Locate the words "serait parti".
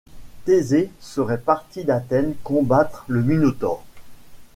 0.99-1.83